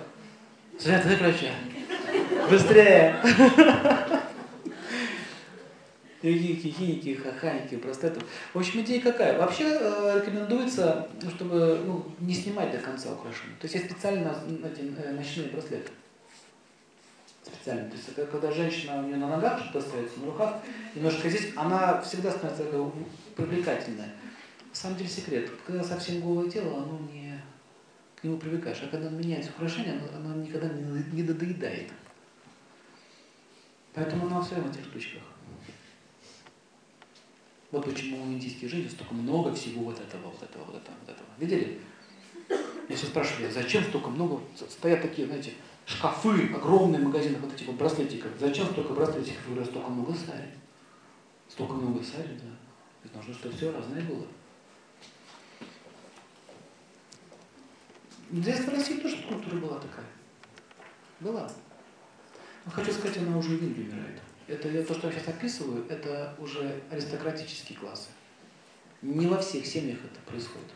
Ты 0.78 1.16
прощай. 1.16 1.52
Быстрее! 2.48 3.16
Хихики, 6.22 6.68
хихики, 6.68 7.14
хаханьки, 7.14 7.76
простетов. 7.76 8.24
В 8.54 8.58
общем, 8.58 8.80
идея 8.80 9.02
какая? 9.02 9.38
Вообще 9.38 9.64
э, 9.64 10.20
рекомендуется, 10.20 11.08
чтобы 11.36 11.80
ну, 11.84 12.06
не 12.20 12.34
снимать 12.34 12.72
до 12.72 12.78
конца 12.78 13.12
украшения. 13.12 13.56
То 13.60 13.66
есть 13.66 13.74
есть 13.74 13.90
специально 13.90 14.34
эти, 14.64 14.92
э, 14.98 15.12
ночные 15.12 15.48
браслеты. 15.48 15.92
Специально. 17.44 17.88
То 17.90 17.96
есть 17.96 18.08
это 18.08 18.26
когда 18.26 18.50
женщина 18.50 18.98
у 18.98 19.02
нее 19.02 19.16
на 19.16 19.28
ногах 19.28 19.60
что-то 19.60 19.80
остается, 19.80 20.18
на 20.20 20.26
руках, 20.26 20.56
немножко 20.94 21.28
здесь, 21.28 21.52
она 21.54 22.00
всегда 22.00 22.30
становится 22.30 22.64
такая 22.64 22.90
привлекательная. 23.36 24.08
На 24.70 24.74
самом 24.74 24.96
деле 24.96 25.10
секрет. 25.10 25.50
Когда 25.66 25.84
совсем 25.84 26.22
голое 26.22 26.50
тело, 26.50 26.78
оно 26.78 26.98
не 27.12 27.38
к 28.16 28.24
нему 28.24 28.38
привыкаешь. 28.38 28.82
А 28.82 28.88
когда 28.88 29.10
меняется 29.10 29.50
украшение, 29.50 30.00
оно, 30.14 30.32
оно 30.32 30.42
никогда 30.42 30.68
не, 30.68 31.04
не 31.12 31.22
додоедает. 31.22 31.90
Поэтому 33.94 34.26
она 34.26 34.42
все 34.42 34.56
в 34.56 34.70
этих 34.70 34.84
штучках. 34.86 35.22
Вот 37.72 37.84
почему 37.84 38.22
у 38.22 38.26
индийских 38.26 38.70
женщин 38.70 38.90
столько 38.90 39.14
много 39.14 39.52
всего 39.54 39.84
вот 39.84 39.98
этого, 39.98 40.30
вот 40.30 40.42
этого, 40.42 40.64
вот 40.64 40.76
этого, 40.76 40.94
вот 41.00 41.08
этого. 41.08 41.28
Видели? 41.38 41.80
Если 42.88 43.06
спрашивали, 43.06 43.50
зачем 43.50 43.82
столько 43.84 44.08
много, 44.10 44.40
стоят 44.54 45.02
такие, 45.02 45.26
знаете, 45.26 45.52
шкафы, 45.84 46.52
огромные 46.54 47.02
магазины 47.02 47.38
вот 47.38 47.52
этих 47.52 47.66
вот 47.66 47.76
браслетиков. 47.76 48.30
Зачем 48.38 48.66
столько 48.66 48.92
браслетиков? 48.92 49.40
Я 49.48 49.54
говорю, 49.54 49.70
столько 49.70 49.90
много 49.90 50.14
сари. 50.14 50.50
Столько 51.48 51.72
много 51.74 52.02
сари, 52.04 52.38
да. 52.42 52.56
Ведь 53.02 53.14
нужно, 53.14 53.34
чтобы 53.34 53.56
все 53.56 53.72
разное 53.72 54.02
было. 54.02 54.26
Здесь 58.30 58.60
в 58.60 58.68
России 58.68 59.00
тоже 59.00 59.16
культура 59.28 59.56
была 59.56 59.78
такая. 59.78 60.06
Была. 61.20 61.50
Но 62.64 62.70
хочу 62.70 62.92
сказать, 62.92 63.18
она 63.18 63.38
уже 63.38 63.50
в 63.50 63.62
Индии 63.62 63.82
умирает. 63.82 64.20
Это 64.48 64.84
то, 64.84 64.94
что 64.94 65.08
я 65.08 65.12
сейчас 65.12 65.28
описываю, 65.28 65.86
это 65.88 66.34
уже 66.38 66.80
аристократические 66.90 67.78
классы. 67.78 68.10
Не 69.02 69.26
во 69.26 69.38
всех 69.38 69.66
семьях 69.66 69.98
это 70.04 70.20
происходит. 70.20 70.70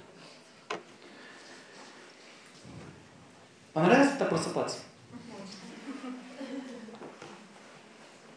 Понравилось 3.72 4.16
так 4.18 4.28
просыпаться? 4.28 4.78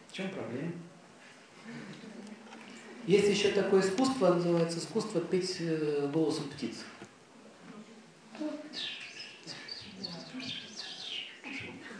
В 0.08 0.12
чем 0.12 0.30
проблема? 0.30 0.72
Есть 3.06 3.28
еще 3.28 3.50
такое 3.50 3.80
искусство, 3.82 4.32
называется 4.32 4.78
искусство 4.78 5.20
петь 5.20 5.56
э, 5.58 6.08
голосом 6.12 6.48
птиц. 6.48 6.84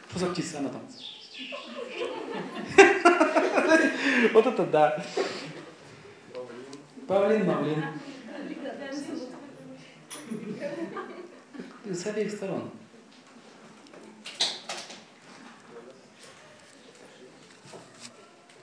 Что 0.08 0.18
за 0.18 0.26
птица 0.26 0.60
она 0.60 0.68
там? 0.68 0.88
Вот 4.32 4.46
это 4.46 4.64
да. 4.66 5.04
Павлин, 7.06 7.46
Мавлин. 7.46 7.84
С 11.84 12.06
обеих 12.06 12.32
сторон. 12.32 12.70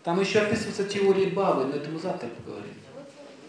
Там 0.03 0.19
еще 0.19 0.39
описывается 0.39 0.83
теория 0.85 1.27
Бабы, 1.27 1.65
но 1.65 1.75
это 1.75 1.89
мы 1.91 1.99
завтра 1.99 2.27
поговорим. 2.27 2.73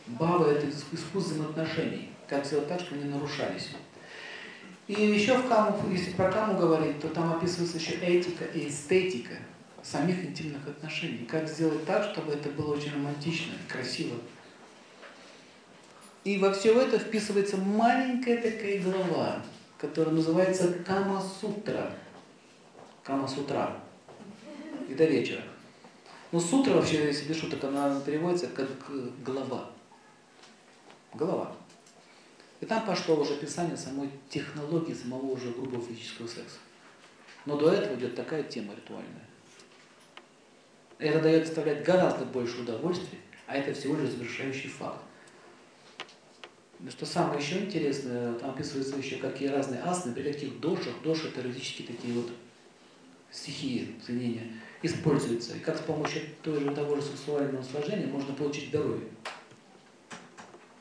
Баба– 0.06 0.50
это 0.50 0.68
искусство 0.68 1.18
взаимоотношений. 1.18 2.10
Как 2.28 2.44
сделать 2.44 2.68
так, 2.68 2.80
чтобы 2.80 3.00
они 3.00 3.10
нарушались. 3.10 3.70
И 4.86 4.92
еще 4.92 5.38
в 5.38 5.48
Каму, 5.48 5.78
если 5.90 6.12
про 6.12 6.30
Каму 6.30 6.58
говорить, 6.58 7.00
то 7.00 7.08
там 7.08 7.32
описывается 7.32 7.78
еще 7.78 7.94
этика 7.94 8.44
и 8.44 8.68
эстетика– 8.68 9.36
самих 9.82 10.24
интимных 10.24 10.66
отношений. 10.66 11.26
Как 11.26 11.48
сделать 11.48 11.84
так, 11.84 12.04
чтобы 12.12 12.32
это 12.32 12.48
было 12.50 12.74
очень 12.74 12.92
романтично 12.92 13.52
и 13.52 13.70
красиво. 13.70 14.16
И 16.24 16.38
во 16.38 16.52
все 16.52 16.80
это 16.80 16.98
вписывается 16.98 17.56
маленькая 17.56 18.36
такая 18.36 18.80
глава, 18.80 19.42
которая 19.76 20.14
называется 20.14 20.72
Кама-сутра. 20.86 21.92
Кама-сутра. 23.02 23.76
И 24.88 24.94
до 24.94 25.04
вечера. 25.04 25.42
Но 26.30 26.40
сутра 26.40 26.74
вообще, 26.74 27.06
если 27.06 27.28
без 27.28 27.38
шуток, 27.38 27.64
она 27.64 28.00
переводится 28.00 28.46
как 28.46 28.68
глава. 29.24 29.70
Голова. 31.12 31.54
И 32.60 32.66
там 32.66 32.86
пошло 32.86 33.16
уже 33.16 33.34
описание 33.34 33.76
самой 33.76 34.08
технологии 34.30 34.94
самого 34.94 35.32
уже 35.32 35.50
грубого 35.50 35.84
физического 35.84 36.28
секса. 36.28 36.58
Но 37.44 37.56
до 37.56 37.72
этого 37.72 37.96
идет 37.96 38.14
такая 38.14 38.44
тема 38.44 38.74
ритуальная. 38.74 39.26
Это 40.98 41.20
дает 41.20 41.44
доставлять 41.44 41.84
гораздо 41.84 42.24
больше 42.24 42.60
удовольствия, 42.60 43.18
а 43.46 43.56
это 43.56 43.72
всего 43.74 43.96
лишь 43.96 44.10
завершающий 44.10 44.70
факт. 44.70 45.02
Что 46.88 47.06
самое 47.06 47.40
еще 47.40 47.60
интересное, 47.60 48.34
там 48.34 48.50
описывается 48.50 48.96
еще 48.96 49.16
какие 49.16 49.48
разные 49.48 49.80
асаны, 49.82 50.14
при 50.14 50.32
каких 50.32 50.58
дошах, 50.60 50.94
доши 51.04 51.28
это 51.28 51.40
юридически 51.40 51.82
такие 51.82 52.14
вот 52.14 52.30
стихии, 53.30 53.94
соединения. 54.04 54.48
используется. 54.82 55.56
И 55.56 55.60
как 55.60 55.78
с 55.78 55.80
помощью 55.80 56.22
той 56.42 56.60
же, 56.60 56.74
того 56.74 56.96
же 56.96 57.02
сексуального 57.02 57.58
наслаждения 57.58 58.06
можно 58.06 58.34
получить 58.34 58.68
здоровье. 58.68 59.08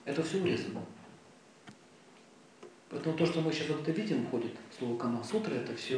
Это 0.06 0.24
все 0.24 0.41
урезано. 0.41 0.84
Поэтому 2.89 3.15
то, 3.15 3.26
что 3.26 3.41
мы 3.41 3.54
сейчас 3.54 3.69
вот 3.69 3.82
это 3.82 3.91
видим, 3.91 4.26
входит 4.26 4.52
слово 4.78 4.97
Камасутра, 4.97 5.54
это 5.54 5.76
все 5.76 5.97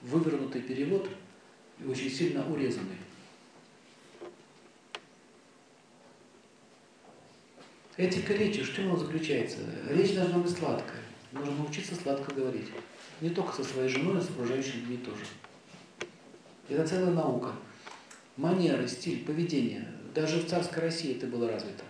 вывернутый 0.00 0.62
перевод 0.62 1.08
и 1.78 1.86
очень 1.86 2.10
сильно 2.10 2.44
урезанный. 2.50 2.96
Этика 7.96 8.32
речи, 8.32 8.64
что 8.64 8.82
она 8.82 8.96
заключается? 8.96 9.58
Речь 9.90 10.14
должна 10.14 10.38
быть 10.38 10.56
сладкая. 10.56 11.02
Нужно 11.32 11.56
научиться 11.56 11.94
сладко 11.94 12.34
говорить. 12.34 12.68
Не 13.20 13.30
только 13.30 13.54
со 13.54 13.64
своей 13.64 13.88
женой, 13.88 14.14
но 14.14 14.20
и 14.20 14.22
с 14.22 14.30
окружающими 14.30 14.80
людьми 14.80 14.96
тоже. 14.98 15.24
Это 16.68 16.86
целая 16.88 17.12
наука. 17.12 17.52
Манеры, 18.36 18.88
стиль, 18.88 19.24
поведение. 19.24 19.86
Даже 20.14 20.40
в 20.40 20.48
царской 20.48 20.82
России 20.82 21.16
это 21.16 21.26
было 21.26 21.50
развито. 21.50 21.84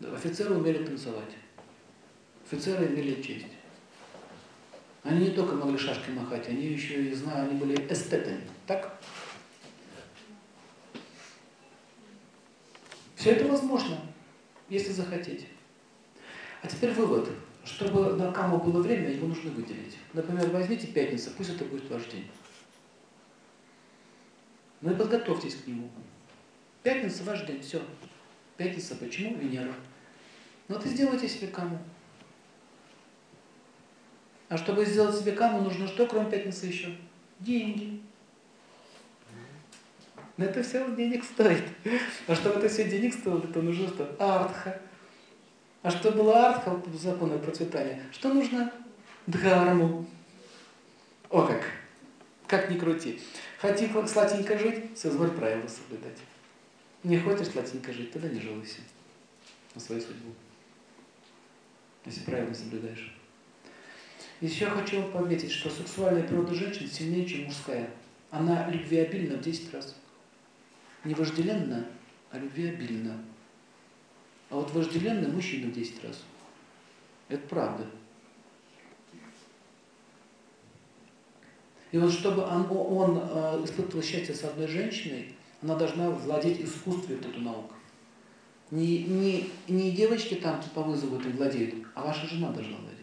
Офицеры 0.00 0.54
умели 0.54 0.84
танцевать. 0.84 1.36
Офицеры 2.46 2.86
имели 2.86 3.20
честь. 3.20 3.46
Они 5.02 5.26
не 5.26 5.30
только 5.32 5.54
могли 5.54 5.76
шашкой 5.76 6.14
махать, 6.14 6.48
они 6.48 6.64
еще 6.66 7.04
и 7.04 7.12
знаю, 7.12 7.50
они 7.50 7.58
были 7.58 7.92
эстетами. 7.92 8.40
Так? 8.66 8.98
Все 13.16 13.32
это 13.32 13.46
возможно, 13.46 13.98
если 14.68 14.92
захотеть. 14.92 15.46
А 16.62 16.66
теперь 16.66 16.92
вывод. 16.92 17.28
Чтобы 17.64 18.14
на 18.16 18.30
каму 18.30 18.58
было 18.58 18.82
время, 18.82 19.10
его 19.10 19.26
нужно 19.26 19.50
выделить. 19.50 19.96
Например, 20.12 20.50
возьмите 20.50 20.86
пятницу, 20.86 21.30
пусть 21.36 21.50
это 21.50 21.64
будет 21.64 21.88
ваш 21.90 22.04
день. 22.06 22.28
Ну 24.82 24.92
и 24.92 24.94
подготовьтесь 24.94 25.56
к 25.56 25.66
нему. 25.66 25.90
Пятница 26.82 27.24
ваш 27.24 27.46
день, 27.46 27.62
все. 27.62 27.82
Пятница 28.58 28.96
почему? 28.96 29.36
Венера. 29.38 29.74
Ну 30.68 30.78
ты 30.78 30.90
сделайте 30.90 31.26
себе 31.26 31.48
каму. 31.48 31.78
А 34.50 34.58
чтобы 34.58 34.84
сделать 34.84 35.18
себе 35.18 35.32
каму, 35.32 35.62
нужно 35.62 35.88
что, 35.88 36.06
кроме 36.06 36.30
пятницы 36.30 36.66
еще? 36.66 36.94
Деньги. 37.40 38.02
Но 40.36 40.44
это 40.46 40.62
все 40.62 40.84
денег 40.96 41.24
стоит. 41.24 41.62
А 42.26 42.34
чтобы 42.34 42.58
это 42.58 42.68
все 42.68 42.88
денег 42.88 43.14
стоило, 43.14 43.40
то 43.40 43.62
нужно 43.62 43.88
что? 43.88 44.16
Артха. 44.18 44.80
А 45.82 45.90
что 45.90 46.10
было 46.10 46.48
артха, 46.48 46.82
законное 46.94 47.38
процветание, 47.38 48.02
что 48.10 48.32
нужно? 48.32 48.72
Дхарму. 49.26 50.06
О 51.28 51.42
как! 51.42 51.62
Как 52.46 52.70
ни 52.70 52.78
крути. 52.78 53.20
Хотим 53.58 54.06
сладенько 54.06 54.58
жить, 54.58 54.98
созволь 54.98 55.30
правила 55.30 55.66
соблюдать. 55.68 56.18
Не 57.02 57.18
хочешь 57.18 57.48
сладенько 57.48 57.92
жить, 57.92 58.12
тогда 58.12 58.28
не 58.28 58.40
жалуйся 58.40 58.80
на 59.74 59.80
свою 59.80 60.00
судьбу. 60.00 60.32
Если 62.06 62.20
правильно 62.20 62.54
соблюдаешь. 62.54 63.14
Еще 64.40 64.66
хочу 64.66 65.00
вам 65.00 65.12
пометить, 65.12 65.52
что 65.52 65.70
сексуальная 65.70 66.22
природа 66.22 66.54
женщин 66.54 66.88
сильнее, 66.88 67.26
чем 67.26 67.44
мужская. 67.44 67.90
Она 68.30 68.68
любвеобильна 68.68 69.36
в 69.36 69.40
10 69.40 69.72
раз. 69.72 69.94
Не 71.04 71.14
вожделенна, 71.14 71.86
а 72.30 72.38
любвеобильна. 72.38 73.18
А 74.50 74.56
вот 74.56 74.70
вожделенный 74.72 75.28
мужчина 75.28 75.70
в 75.70 75.74
10 75.74 76.04
раз. 76.04 76.22
Это 77.28 77.46
правда. 77.48 77.86
И 81.92 81.98
вот 81.98 82.12
чтобы 82.12 82.42
он, 82.42 82.66
он 82.70 83.18
э, 83.22 83.64
испытывал 83.64 84.02
счастье 84.02 84.34
с 84.34 84.42
одной 84.42 84.66
женщиной, 84.66 85.34
она 85.62 85.76
должна 85.76 86.10
владеть 86.10 86.60
искусством 86.60 87.20
эту 87.20 87.40
науку. 87.40 87.74
Не, 88.70 89.04
не, 89.04 89.50
не 89.68 89.92
девочки 89.92 90.34
там 90.34 90.60
по 90.74 90.82
вызову 90.82 91.20
этим 91.20 91.36
владеют, 91.36 91.86
а 91.94 92.02
ваша 92.02 92.26
жена 92.26 92.50
должна 92.50 92.76
владеть. 92.78 92.93